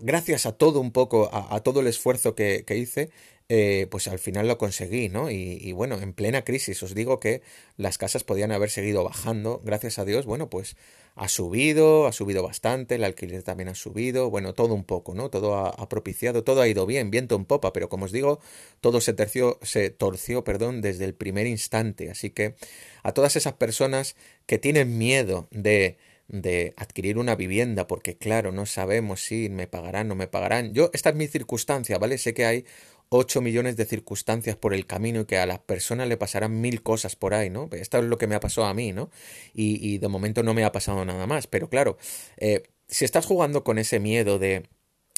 gracias 0.00 0.46
a 0.46 0.52
todo 0.52 0.80
un 0.80 0.92
poco, 0.92 1.30
a, 1.32 1.60
todo 1.60 1.80
el 1.80 1.86
esfuerzo 1.86 2.34
que, 2.34 2.64
hice, 2.68 3.10
eh, 3.48 3.86
pues 3.90 4.08
al 4.08 4.18
final 4.18 4.48
lo 4.48 4.58
conseguí, 4.58 5.08
¿no? 5.08 5.30
Y, 5.30 5.72
bueno, 5.72 5.98
en 6.00 6.12
plena 6.12 6.44
crisis 6.44 6.82
os 6.82 6.94
digo 6.94 7.20
que 7.20 7.42
las 7.76 7.98
casas 7.98 8.24
podían 8.24 8.52
haber 8.52 8.70
seguido 8.70 9.04
bajando, 9.04 9.60
gracias 9.64 9.98
a 9.98 10.04
Dios, 10.04 10.26
bueno, 10.26 10.48
pues 10.48 10.76
ha 11.16 11.28
subido, 11.28 12.06
ha 12.06 12.12
subido 12.12 12.42
bastante, 12.42 12.96
el 12.96 13.04
alquiler 13.04 13.42
también 13.42 13.68
ha 13.68 13.74
subido, 13.74 14.30
bueno, 14.30 14.52
todo 14.54 14.74
un 14.74 14.84
poco, 14.84 15.14
¿no? 15.14 15.30
Todo 15.30 15.56
ha, 15.56 15.88
propiciado, 15.88 16.42
todo 16.42 16.60
ha 16.60 16.68
ido 16.68 16.86
bien, 16.86 17.10
viento 17.10 17.36
en 17.36 17.44
popa, 17.44 17.72
pero 17.72 17.88
como 17.88 18.06
os 18.06 18.12
digo, 18.12 18.40
todo 18.80 19.00
se, 19.00 19.12
terció, 19.12 19.58
se 19.62 19.90
torció, 19.90 20.42
perdón, 20.42 20.80
desde 20.80 21.04
el 21.04 21.14
primer 21.14 21.46
instante, 21.46 22.10
así 22.10 22.30
que 22.30 22.56
a 23.02 23.12
todas 23.12 23.36
esas 23.36 23.54
personas 23.54 24.16
que 24.46 24.58
tienen 24.58 24.98
miedo 24.98 25.46
de 25.50 25.96
de 26.28 26.74
adquirir 26.76 27.18
una 27.18 27.36
vivienda 27.36 27.86
porque 27.86 28.16
claro, 28.16 28.52
no 28.52 28.66
sabemos 28.66 29.22
si 29.22 29.48
me 29.50 29.66
pagarán, 29.66 30.06
o 30.06 30.08
no 30.10 30.14
me 30.16 30.26
pagarán. 30.26 30.72
Yo, 30.72 30.90
esta 30.92 31.10
es 31.10 31.16
mi 31.16 31.26
circunstancia, 31.28 31.98
¿vale? 31.98 32.18
Sé 32.18 32.34
que 32.34 32.46
hay 32.46 32.64
8 33.10 33.40
millones 33.40 33.76
de 33.76 33.84
circunstancias 33.84 34.56
por 34.56 34.74
el 34.74 34.86
camino 34.86 35.20
y 35.20 35.24
que 35.26 35.38
a 35.38 35.46
las 35.46 35.60
personas 35.60 36.08
le 36.08 36.16
pasarán 36.16 36.60
mil 36.60 36.82
cosas 36.82 37.16
por 37.16 37.34
ahí, 37.34 37.50
¿no? 37.50 37.68
Esto 37.72 37.98
es 37.98 38.04
lo 38.04 38.18
que 38.18 38.26
me 38.26 38.34
ha 38.34 38.40
pasado 38.40 38.66
a 38.66 38.74
mí, 38.74 38.92
¿no? 38.92 39.10
Y, 39.54 39.78
y 39.86 39.98
de 39.98 40.08
momento 40.08 40.42
no 40.42 40.54
me 40.54 40.64
ha 40.64 40.72
pasado 40.72 41.04
nada 41.04 41.26
más. 41.26 41.46
Pero 41.46 41.68
claro, 41.68 41.96
eh, 42.38 42.62
si 42.88 43.04
estás 43.04 43.26
jugando 43.26 43.64
con 43.64 43.78
ese 43.78 44.00
miedo 44.00 44.38
de, 44.38 44.64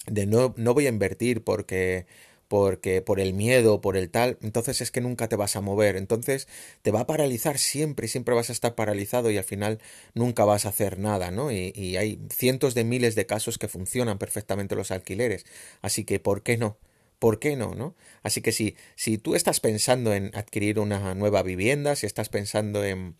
de 0.06 0.26
no, 0.26 0.54
no 0.56 0.74
voy 0.74 0.86
a 0.86 0.90
invertir 0.90 1.44
porque 1.44 2.06
porque 2.48 3.02
por 3.02 3.20
el 3.20 3.34
miedo, 3.34 3.80
por 3.80 3.96
el 3.96 4.10
tal, 4.10 4.38
entonces 4.42 4.80
es 4.80 4.90
que 4.90 5.00
nunca 5.00 5.28
te 5.28 5.36
vas 5.36 5.56
a 5.56 5.60
mover, 5.60 5.96
entonces 5.96 6.48
te 6.82 6.90
va 6.90 7.00
a 7.00 7.06
paralizar 7.06 7.58
siempre, 7.58 8.08
siempre 8.08 8.34
vas 8.34 8.50
a 8.50 8.52
estar 8.52 8.74
paralizado 8.74 9.30
y 9.30 9.38
al 9.38 9.44
final 9.44 9.80
nunca 10.14 10.44
vas 10.44 10.66
a 10.66 10.70
hacer 10.70 10.98
nada, 10.98 11.30
¿no? 11.30 11.50
Y, 11.52 11.72
y 11.74 11.96
hay 11.96 12.20
cientos 12.30 12.74
de 12.74 12.84
miles 12.84 13.14
de 13.14 13.26
casos 13.26 13.58
que 13.58 13.68
funcionan 13.68 14.18
perfectamente 14.18 14.76
los 14.76 14.90
alquileres, 14.90 15.46
así 15.82 16.04
que 16.04 16.20
¿por 16.20 16.42
qué 16.42 16.56
no? 16.56 16.78
¿Por 17.18 17.38
qué 17.38 17.56
no, 17.56 17.74
no? 17.74 17.94
Así 18.22 18.42
que 18.42 18.52
si, 18.52 18.76
si 18.94 19.16
tú 19.16 19.34
estás 19.34 19.60
pensando 19.60 20.12
en 20.12 20.30
adquirir 20.34 20.78
una 20.78 21.14
nueva 21.14 21.42
vivienda, 21.42 21.96
si 21.96 22.04
estás 22.04 22.28
pensando 22.28 22.84
en, 22.84 23.16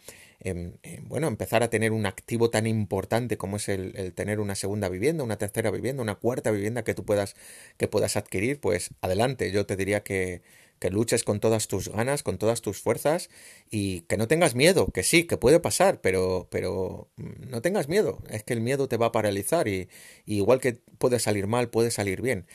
bueno, 1.03 1.29
empezar 1.29 1.63
a 1.63 1.71
tener 1.71 1.93
un 1.93 2.07
activo 2.07 2.51
tan 2.51 2.67
importante 2.67 3.37
como 3.37 3.57
es 3.57 3.69
el, 3.69 4.13
tener 4.15 4.41
una 4.41 4.55
segunda 4.55 4.89
vivienda, 4.89 5.25
una 5.25 5.39
tercera 5.39 5.71
vivienda, 5.71 6.03
una 6.03 6.17
cuarta 6.17 6.51
vivienda 6.51 6.85
que 6.85 6.95
tú 6.95 7.05
puedas, 7.05 7.35
que 7.77 7.89
puedas 7.89 8.17
adquirir, 8.17 8.61
pues 8.61 8.91
adelante. 9.01 9.51
Yo 9.51 9.67
te 9.67 9.77
diría 9.77 10.03
que, 10.03 10.43
que 10.79 10.91
luches 10.91 11.25
con 11.25 11.41
todas 11.41 11.69
tus 11.69 11.89
ganas, 11.89 12.23
con 12.23 12.39
todas 12.39 12.61
tus 12.61 12.81
fuerzas 12.81 13.31
y 13.71 14.03
que 14.03 14.17
no 14.17 14.29
tengas 14.29 14.55
miedo, 14.55 14.89
que 14.93 15.03
sí, 15.03 15.25
que 15.25 15.37
puede 15.37 15.61
pasar, 15.61 16.01
pero, 16.01 16.49
pero 16.51 17.09
mm, 17.17 17.51
no 17.51 17.63
tengas 17.63 17.89
miedo. 17.89 18.23
Es 18.31 18.43
que 18.43 18.53
el 18.55 18.61
miedo 18.61 18.89
te 18.89 18.97
va 18.97 19.07
a 19.07 19.13
paralizar 19.13 19.69
y, 19.69 19.89
y 20.27 20.37
igual 20.37 20.61
que 20.61 20.75
puede 20.99 21.19
salir 21.19 21.47
mal, 21.47 21.71
puede 21.71 21.91
salir 21.91 22.23
bien. 22.23 22.47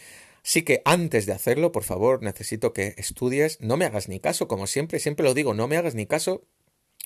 Así 0.44 0.64
que 0.64 0.82
antes 0.86 1.26
de 1.26 1.34
hacerlo, 1.34 1.72
por 1.72 1.84
favor, 1.84 2.24
necesito 2.24 2.74
que 2.74 2.96
estudies, 2.98 3.60
no 3.62 3.78
me 3.78 3.86
hagas 3.86 4.10
ni 4.10 4.20
caso, 4.20 4.48
como 4.48 4.66
siempre, 4.66 5.00
siempre 5.00 5.24
lo 5.24 5.34
digo, 5.36 5.54
no 5.54 5.68
me 5.68 5.78
hagas 5.78 5.94
ni 5.94 6.08
caso 6.08 6.44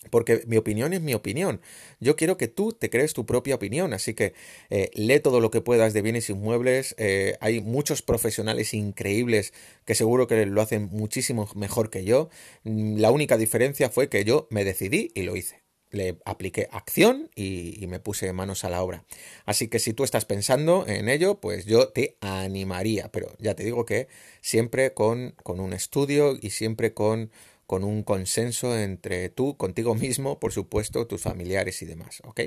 porque 0.09 0.43
mi 0.47 0.57
opinión 0.57 0.93
es 0.93 1.01
mi 1.01 1.13
opinión. 1.13 1.61
Yo 1.99 2.15
quiero 2.15 2.37
que 2.37 2.47
tú 2.47 2.73
te 2.73 2.89
crees 2.89 3.13
tu 3.13 3.25
propia 3.25 3.55
opinión. 3.55 3.93
Así 3.93 4.13
que 4.13 4.33
eh, 4.69 4.91
lee 4.93 5.19
todo 5.19 5.39
lo 5.39 5.51
que 5.51 5.61
puedas 5.61 5.93
de 5.93 6.01
bienes 6.01 6.29
inmuebles. 6.29 6.95
Eh, 6.97 7.37
hay 7.39 7.61
muchos 7.61 8.01
profesionales 8.01 8.73
increíbles 8.73 9.53
que 9.85 9.95
seguro 9.95 10.27
que 10.27 10.45
lo 10.45 10.61
hacen 10.61 10.89
muchísimo 10.91 11.49
mejor 11.55 11.89
que 11.89 12.05
yo. 12.05 12.29
Mm, 12.63 12.97
la 12.97 13.11
única 13.11 13.37
diferencia 13.37 13.89
fue 13.89 14.09
que 14.09 14.23
yo 14.23 14.47
me 14.49 14.63
decidí 14.63 15.11
y 15.15 15.23
lo 15.23 15.35
hice. 15.35 15.63
Le 15.91 16.17
apliqué 16.25 16.67
acción 16.71 17.29
y, 17.35 17.81
y 17.81 17.87
me 17.87 17.99
puse 17.99 18.33
manos 18.33 18.65
a 18.65 18.69
la 18.69 18.83
obra. 18.83 19.05
Así 19.45 19.69
que 19.69 19.79
si 19.79 19.93
tú 19.93 20.03
estás 20.03 20.25
pensando 20.25 20.85
en 20.87 21.07
ello, 21.07 21.39
pues 21.39 21.65
yo 21.65 21.87
te 21.89 22.17
animaría. 22.19 23.09
Pero 23.11 23.33
ya 23.39 23.55
te 23.55 23.63
digo 23.63 23.85
que 23.85 24.07
siempre 24.41 24.93
con, 24.93 25.35
con 25.43 25.59
un 25.59 25.71
estudio 25.73 26.37
y 26.41 26.49
siempre 26.49 26.93
con 26.93 27.31
con 27.65 27.83
un 27.83 28.03
consenso 28.03 28.77
entre 28.77 29.29
tú, 29.29 29.57
contigo 29.57 29.95
mismo, 29.95 30.39
por 30.39 30.51
supuesto, 30.51 31.07
tus 31.07 31.21
familiares 31.21 31.81
y 31.81 31.85
demás, 31.85 32.21
¿ok? 32.23 32.41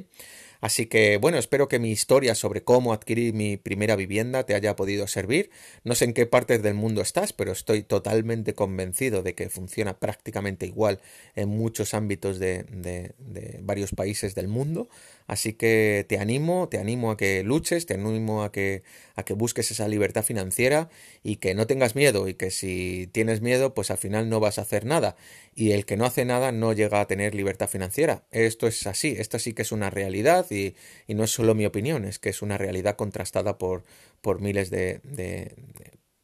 Así 0.60 0.86
que 0.86 1.18
bueno, 1.18 1.38
espero 1.38 1.68
que 1.68 1.78
mi 1.78 1.90
historia 1.90 2.34
sobre 2.34 2.64
cómo 2.64 2.92
adquirir 2.92 3.32
mi 3.32 3.56
primera 3.56 3.94
vivienda 3.96 4.44
te 4.44 4.54
haya 4.54 4.74
podido 4.74 5.06
servir. 5.06 5.50
No 5.84 5.94
sé 5.94 6.06
en 6.06 6.14
qué 6.14 6.26
partes 6.26 6.62
del 6.62 6.74
mundo 6.74 7.00
estás, 7.00 7.32
pero 7.32 7.52
estoy 7.52 7.82
totalmente 7.82 8.54
convencido 8.54 9.22
de 9.22 9.34
que 9.34 9.50
funciona 9.50 9.98
prácticamente 9.98 10.66
igual 10.66 11.00
en 11.36 11.48
muchos 11.48 11.94
ámbitos 11.94 12.38
de, 12.38 12.64
de, 12.64 13.12
de 13.18 13.60
varios 13.62 13.92
países 13.92 14.34
del 14.34 14.48
mundo. 14.48 14.88
Así 15.28 15.52
que 15.52 16.06
te 16.08 16.18
animo, 16.18 16.70
te 16.70 16.78
animo 16.78 17.10
a 17.10 17.18
que 17.18 17.44
luches, 17.44 17.84
te 17.84 17.94
animo 17.94 18.42
a 18.42 18.50
que, 18.50 18.82
a 19.14 19.24
que 19.24 19.34
busques 19.34 19.70
esa 19.70 19.86
libertad 19.86 20.24
financiera 20.24 20.88
y 21.22 21.36
que 21.36 21.54
no 21.54 21.66
tengas 21.66 21.94
miedo 21.94 22.28
y 22.28 22.34
que 22.34 22.50
si 22.50 23.10
tienes 23.12 23.42
miedo, 23.42 23.74
pues 23.74 23.90
al 23.90 23.98
final 23.98 24.30
no 24.30 24.40
vas 24.40 24.58
a 24.58 24.62
hacer 24.62 24.86
nada. 24.86 25.16
Y 25.54 25.72
el 25.72 25.84
que 25.84 25.98
no 25.98 26.06
hace 26.06 26.24
nada 26.24 26.50
no 26.50 26.72
llega 26.72 27.02
a 27.02 27.06
tener 27.06 27.34
libertad 27.34 27.68
financiera. 27.68 28.24
Esto 28.30 28.66
es 28.66 28.86
así, 28.86 29.16
esto 29.18 29.38
sí 29.38 29.52
que 29.52 29.62
es 29.62 29.70
una 29.70 29.90
realidad 29.90 30.50
y, 30.50 30.74
no 31.08 31.24
es 31.24 31.30
solo 31.30 31.54
mi 31.54 31.66
opinión, 31.66 32.06
es 32.06 32.18
que 32.18 32.30
es 32.30 32.40
una 32.40 32.56
realidad 32.56 32.96
contrastada 32.96 33.58
por, 33.58 33.84
por 34.22 34.40
miles 34.40 34.70
de, 34.70 35.00
de, 35.04 35.52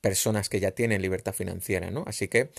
personas 0.01 0.49
que 0.49 0.61
ya 0.61 0.71
tienen 0.71 1.03
libertad 1.03 1.35
financiera, 1.35 1.91
¿no? 1.91 2.05
Así 2.07 2.29
que 2.29 2.51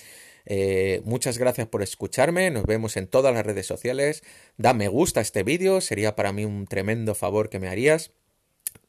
eh, 0.46 1.02
muchas 1.06 1.38
gracias 1.38 1.68
por 1.68 1.82
escucharme, 1.82 2.52
nos 2.52 2.66
vemos 2.66 2.98
en 2.98 3.08
todas 3.08 3.34
las 3.34 3.46
redes 3.46 3.66
sociales, 3.66 4.24
da 4.58 4.74
me 4.74 4.88
gusta 4.88 5.20
a 5.20 5.24
este 5.24 5.44
vídeo, 5.44 5.82
sería 5.82 6.16
para 6.16 6.32
mí 6.32 6.46
un 6.46 6.68
tremendo 6.68 7.16
favor 7.16 7.50
que 7.50 7.60
me 7.60 7.68
harías 7.68 8.12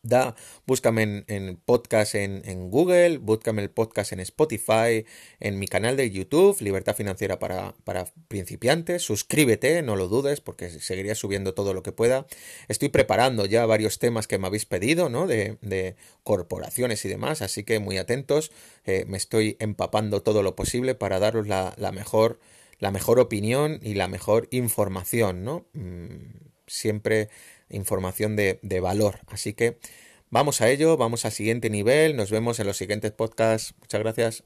da, 0.09 0.35
búscame 0.67 1.25
en, 1.27 1.57
podcast 1.57 2.15
en, 2.15 2.71
Google, 2.71 3.19
búscame 3.19 3.63
el 3.63 3.71
podcast 3.71 4.13
en 4.13 4.21
Spotify, 4.21 5.05
en 5.41 5.59
mi 5.59 5.67
canal 5.67 5.97
de 5.97 6.11
YouTube, 6.11 6.61
Libertad 6.61 6.95
Financiera 6.95 7.39
para, 7.39 7.75
para, 7.85 8.07
principiantes, 8.29 9.03
suscríbete, 9.03 9.83
no 9.83 9.97
lo 9.97 10.09
dudes, 10.09 10.41
porque 10.41 10.71
seguiría 10.71 11.15
subiendo 11.15 11.55
todo 11.55 11.75
lo 11.75 11.83
que 11.83 11.93
pueda. 11.93 12.27
Estoy 12.69 12.89
preparando 12.89 13.47
ya 13.47 13.67
varios 13.67 13.99
temas 13.99 14.27
que 14.27 14.39
me 14.39 14.47
habéis 14.47 14.67
pedido, 14.67 15.09
¿no? 15.09 15.27
De, 15.27 15.59
de 15.61 15.97
corporaciones 16.23 17.05
y 17.05 17.09
demás, 17.09 17.43
así 17.43 17.65
que 17.65 17.79
muy 17.79 17.99
atentos, 17.99 18.51
eh, 18.85 19.05
me 19.07 19.17
estoy 19.17 19.57
empapando 19.61 20.23
todo 20.23 20.43
lo 20.43 20.57
posible 20.57 20.95
para 20.95 21.19
daros 21.19 21.47
la, 21.47 21.75
la 21.77 21.93
mejor 21.93 22.39
la 22.79 22.91
mejor 22.91 23.19
opinión 23.19 23.81
y 23.83 23.95
la 23.95 24.09
mejor 24.09 24.49
información, 24.51 25.45
¿no? 25.45 25.67
Mm, 25.73 26.47
siempre 26.67 27.29
información 27.69 28.37
de, 28.37 28.81
valor. 28.81 29.21
Así 29.29 29.53
que 29.55 29.79
vamos 30.31 30.61
a 30.61 30.69
ello, 30.69 30.97
vamos 30.97 31.25
al 31.25 31.33
siguiente 31.33 31.71
nivel, 31.71 32.17
nos 32.17 32.31
vemos 32.31 32.59
en 32.61 32.67
los 32.67 32.77
siguientes 32.77 33.13
podcasts. 33.13 33.75
Muchas 33.81 34.01
gracias. 34.01 34.45